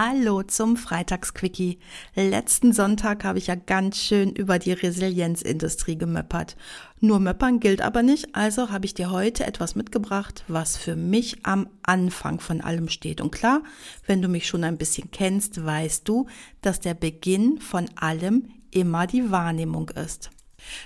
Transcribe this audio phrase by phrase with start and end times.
[0.00, 1.80] Hallo zum Freitagsquickie.
[2.14, 6.56] Letzten Sonntag habe ich ja ganz schön über die Resilienzindustrie gemöppert.
[7.00, 11.44] Nur möppern gilt aber nicht, also habe ich dir heute etwas mitgebracht, was für mich
[11.44, 13.20] am Anfang von allem steht.
[13.20, 13.64] Und klar,
[14.06, 16.28] wenn du mich schon ein bisschen kennst, weißt du,
[16.62, 20.30] dass der Beginn von allem immer die Wahrnehmung ist.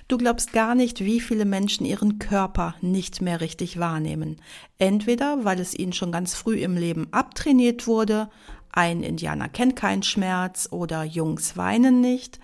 [0.09, 4.37] Du glaubst gar nicht, wie viele Menschen ihren Körper nicht mehr richtig wahrnehmen.
[4.79, 8.29] Entweder weil es ihnen schon ganz früh im Leben abtrainiert wurde,
[8.73, 12.41] ein Indianer kennt keinen Schmerz oder Jungs weinen nicht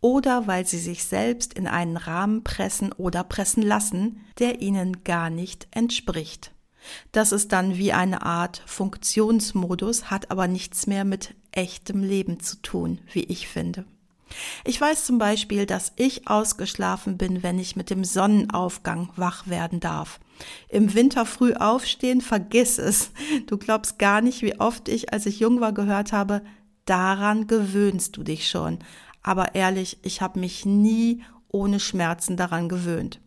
[0.00, 5.30] oder weil sie sich selbst in einen Rahmen pressen oder pressen lassen, der ihnen gar
[5.30, 6.52] nicht entspricht.
[7.12, 12.56] Das ist dann wie eine Art Funktionsmodus, hat aber nichts mehr mit echtem Leben zu
[12.62, 13.84] tun, wie ich finde.
[14.64, 19.80] Ich weiß zum Beispiel, dass ich ausgeschlafen bin, wenn ich mit dem Sonnenaufgang wach werden
[19.80, 20.20] darf.
[20.68, 23.10] Im Winter früh aufstehen, vergiss es.
[23.46, 26.42] Du glaubst gar nicht, wie oft ich, als ich jung war, gehört habe,
[26.84, 28.78] daran gewöhnst du dich schon.
[29.22, 33.20] Aber ehrlich, ich habe mich nie ohne Schmerzen daran gewöhnt.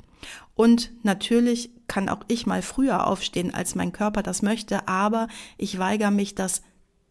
[0.55, 5.77] Und natürlich kann auch ich mal früher aufstehen, als mein Körper das möchte, aber ich
[5.79, 6.61] weigere mich, das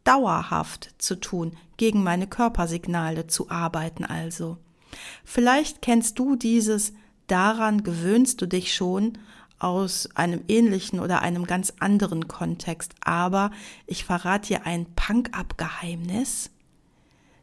[0.05, 4.58] dauerhaft zu tun, gegen meine Körpersignale zu arbeiten also.
[5.25, 6.92] Vielleicht kennst du dieses,
[7.27, 9.19] daran gewöhnst du dich schon
[9.62, 13.50] aus einem ähnlichen oder einem ganz anderen Kontext, aber
[13.86, 16.50] ich verrate dir ein Punk-up-Geheimnis.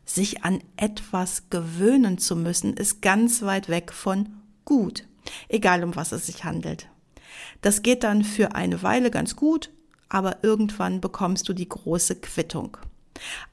[0.05, 4.29] Sich an etwas gewöhnen zu müssen, ist ganz weit weg von
[4.65, 5.05] gut,
[5.47, 6.87] egal um was es sich handelt.
[7.61, 9.69] Das geht dann für eine Weile ganz gut,
[10.09, 12.77] aber irgendwann bekommst du die große Quittung.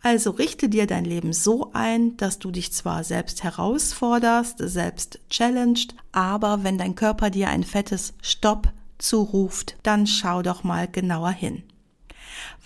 [0.03, 5.95] Also richte dir dein Leben so ein, dass du dich zwar selbst herausforderst, selbst challenged,
[6.13, 11.63] aber wenn dein Körper dir ein fettes Stopp zuruft, dann schau doch mal genauer hin.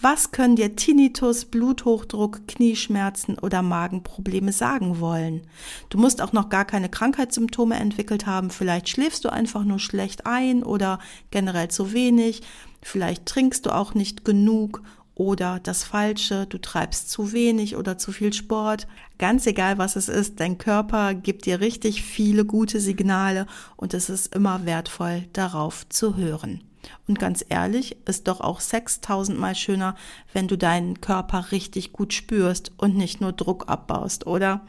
[0.01, 5.43] Was können dir Tinnitus, Bluthochdruck, Knieschmerzen oder Magenprobleme sagen wollen?
[5.91, 10.27] Du musst auch noch gar keine Krankheitssymptome entwickelt haben, vielleicht schläfst du einfach nur schlecht
[10.27, 10.99] ein oder
[11.31, 12.43] generell zu wenig,
[12.83, 14.83] vielleicht trinkst du auch nicht genug
[15.21, 18.89] oder das Falsche, du treibst zu wenig oder zu viel Sport.
[19.19, 24.09] Ganz egal, was es ist, dein Körper gibt dir richtig viele gute Signale und es
[24.09, 26.65] ist immer wertvoll, darauf zu hören.
[27.07, 29.95] Und ganz ehrlich, ist doch auch Sex tausendmal schöner,
[30.33, 34.63] wenn du deinen Körper richtig gut spürst und nicht nur Druck abbaust, oder?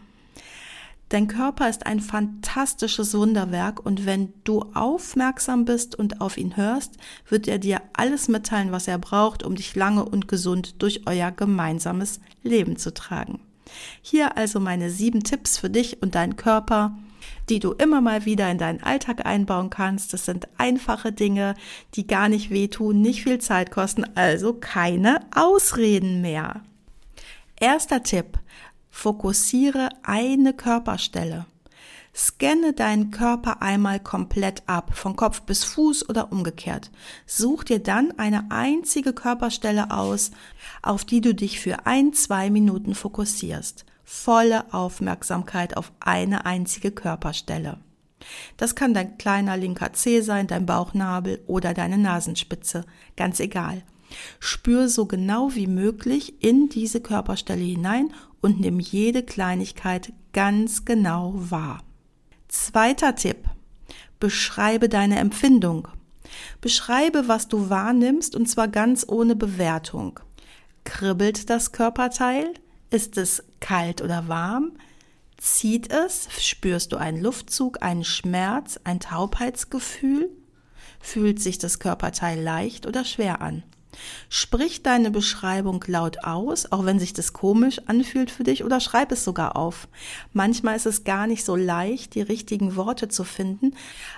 [1.12, 6.96] Dein Körper ist ein fantastisches Wunderwerk und wenn du aufmerksam bist und auf ihn hörst,
[7.28, 11.32] wird er dir alles mitteilen, was er braucht, um dich lange und gesund durch euer
[11.32, 13.42] gemeinsames Leben zu tragen.
[14.02, 16.98] Hier also meine sieben Tipps für dich und deinen Körper,
[17.50, 20.14] die du immer mal wieder in deinen Alltag einbauen kannst.
[20.14, 21.56] Das sind einfache Dinge,
[21.96, 26.62] die gar nicht wehtun, nicht viel Zeit kosten, also keine Ausreden mehr.
[27.60, 28.40] Erster Tipp.
[28.92, 31.48] Fokussiere eine Körperstelle.
[32.14, 36.92] Scanne deinen Körper einmal komplett ab, von Kopf bis Fuß oder umgekehrt.
[37.26, 40.32] Such dir dann eine einzige Körperstelle aus,
[40.82, 43.86] auf die du dich für ein, zwei Minuten fokussierst.
[44.04, 47.80] Volle Aufmerksamkeit auf eine einzige Körperstelle.
[48.58, 52.86] Das kann dein kleiner linker Zeh sein, dein Bauchnabel oder deine Nasenspitze,
[53.16, 53.84] ganz egal.
[54.40, 61.34] Spür so genau wie möglich in diese Körperstelle hinein und nimm jede Kleinigkeit ganz genau
[61.36, 61.84] wahr.
[62.48, 63.46] Zweiter Tipp.
[64.20, 65.88] Beschreibe deine Empfindung.
[66.60, 70.20] Beschreibe, was du wahrnimmst und zwar ganz ohne Bewertung.
[70.84, 72.54] Kribbelt das Körperteil?
[72.90, 74.74] Ist es kalt oder warm?
[75.38, 76.28] Zieht es?
[76.40, 80.30] Spürst du einen Luftzug, einen Schmerz, ein Taubheitsgefühl?
[81.00, 83.64] Fühlt sich das Körperteil leicht oder schwer an?
[84.30, 89.12] Sprich deine Beschreibung laut aus, auch wenn sich das komisch anfühlt für dich, oder schreib
[89.12, 89.88] es sogar auf.
[90.34, 93.76] Manchmal ist es gar nicht so leicht, die richtigen Worte zu finden,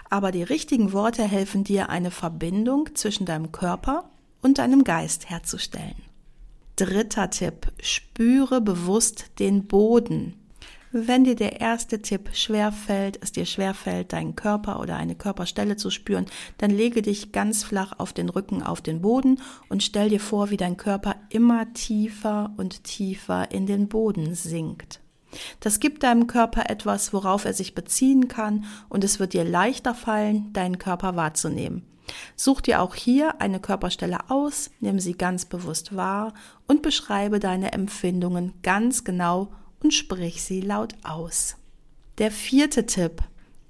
[0.10, 4.10] aber die richtigen Worte helfen dir, eine Verbindung zwischen deinem Körper
[4.42, 6.02] und deinem Geist herzustellen.
[6.76, 10.43] Dritter Tipp, spüre bewusst den Boden.
[10.96, 15.16] Wenn dir der erste Tipp schwer fällt, es dir schwer fällt, deinen Körper oder eine
[15.16, 16.28] Körperstelle zu spüren,
[16.60, 20.52] dann lege dich ganz flach auf den Rücken auf den Boden und stell dir vor,
[20.52, 25.00] wie dein Körper immer tiefer und tiefer in den Boden sinkt.
[25.62, 29.96] Das gibt deinem Körper etwas, worauf er sich beziehen kann und es wird dir leichter
[29.96, 31.88] fallen, deinen Körper wahrzunehmen.
[32.36, 36.36] Such dir auch hier eine Körperstelle aus, nimm sie ganz bewusst wahr
[36.68, 39.50] und beschreibe deine Empfindungen ganz genau
[39.84, 41.56] und sprich sie laut aus.
[42.18, 43.22] Der vierte Tipp.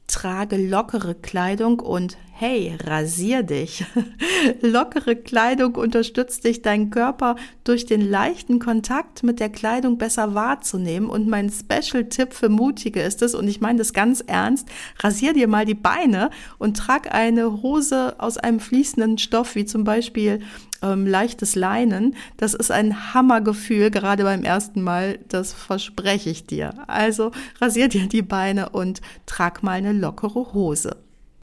[0.05, 3.85] Trage lockere Kleidung und hey, rasier dich.
[4.61, 11.09] lockere Kleidung unterstützt dich, deinen Körper durch den leichten Kontakt mit der Kleidung besser wahrzunehmen.
[11.09, 14.67] Und mein Special-Tipp für Mutige ist es, und ich meine das ganz ernst,
[14.99, 19.83] rasier dir mal die Beine und trag eine Hose aus einem fließenden Stoff, wie zum
[19.83, 20.41] Beispiel
[20.83, 22.15] ähm, leichtes Leinen.
[22.37, 25.19] Das ist ein Hammergefühl, gerade beim ersten Mal.
[25.29, 26.73] Das verspreche ich dir.
[26.87, 30.97] Also rasier dir die Beine und trag mal eine lockere Hose.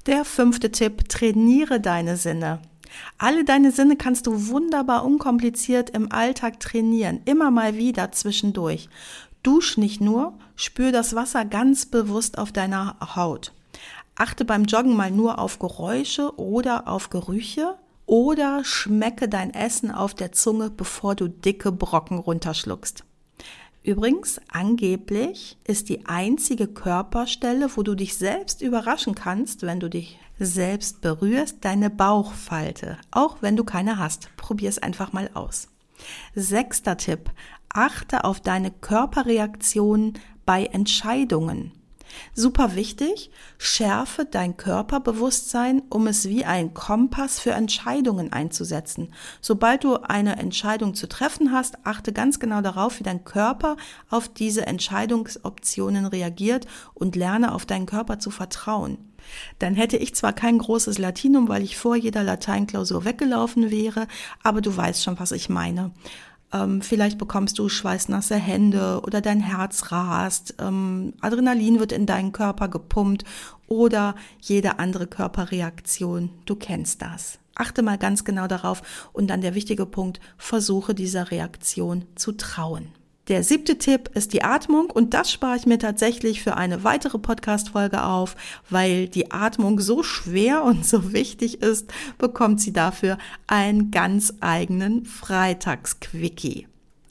[0.07, 2.61] Der fünfte Tipp, trainiere deine Sinne.
[3.19, 8.89] Alle deine Sinne kannst du wunderbar unkompliziert im Alltag trainieren, immer mal wieder zwischendurch.
[9.43, 13.53] Dusch nicht nur, spür das Wasser ganz bewusst auf deiner Haut.
[14.17, 17.77] Achte beim Joggen mal nur auf Geräusche oder auf Gerüche
[18.11, 23.05] oder schmecke dein Essen auf der Zunge, bevor du dicke Brocken runterschluckst.
[23.85, 30.19] Übrigens, angeblich ist die einzige Körperstelle, wo du dich selbst überraschen kannst, wenn du dich
[30.41, 34.37] selbst berührst, deine Bauchfalte, auch wenn du keine hast.
[34.37, 35.69] Probier es einfach mal aus.
[36.35, 37.31] Sechster Tipp.
[37.69, 40.15] Achte auf deine Körperreaktionen
[40.45, 41.71] bei Entscheidungen.
[42.35, 49.13] Super wichtig, schärfe dein Körperbewusstsein, um es wie ein Kompass für Entscheidungen einzusetzen.
[49.41, 53.77] Sobald du eine Entscheidung zu treffen hast, achte ganz genau darauf, wie dein Körper
[54.09, 58.99] auf diese Entscheidungsoptionen reagiert und lerne auf deinen Körper zu vertrauen.
[59.59, 64.07] Dann hätte ich zwar kein großes Latinum, weil ich vor jeder Lateinklausur weggelaufen wäre,
[64.43, 65.93] aber du weißt schon, was ich meine.
[66.53, 70.55] Ähm, vielleicht bekommst du schweißnasse Hände oder dein Herz rast.
[70.59, 73.25] Ähm, Adrenalin wird in deinen Körper gepumpt
[73.67, 76.31] oder jede andere Körperreaktion.
[76.47, 77.39] Du kennst das.
[77.55, 82.89] Achte mal ganz genau darauf und dann der wichtige Punkt, versuche dieser Reaktion zu trauen.
[83.31, 87.17] Der siebte Tipp ist die Atmung und das spare ich mir tatsächlich für eine weitere
[87.17, 88.35] Podcast-Folge auf,
[88.71, 95.05] weil die Atmung so schwer und so wichtig ist, bekommt sie dafür einen ganz eigenen
[95.05, 96.67] Freitagsquickie.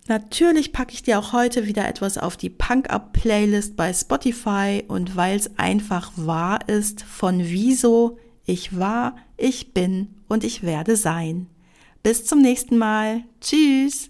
[0.09, 5.37] Natürlich packe ich dir auch heute wieder etwas auf die Punk-Up-Playlist bei Spotify und weil
[5.37, 11.47] es einfach wahr ist von Wieso, ich war, ich bin und ich werde sein.
[12.03, 13.23] Bis zum nächsten Mal.
[13.39, 14.09] Tschüss.